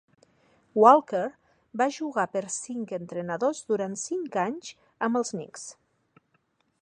Walker 0.83 1.25
va 1.81 1.87
jugar 1.97 2.23
per 2.37 2.43
cinc 2.55 2.95
entrenadors 2.99 3.61
durant 3.73 3.93
cinc 4.07 4.41
anys 4.47 4.75
amb 5.09 5.19
els 5.21 5.35
Knicks. 5.37 5.69